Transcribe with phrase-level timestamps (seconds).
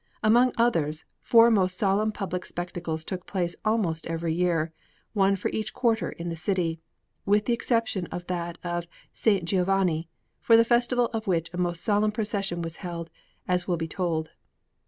[0.23, 4.71] Among others, four most solemn public spectacles took place almost every year,
[5.13, 6.79] one for each quarter of the city,
[7.23, 9.41] with the exception of that of S.
[9.43, 10.09] Giovanni,
[10.39, 13.11] for the festival of which a most solemn procession was held,
[13.47, 14.31] as will be told.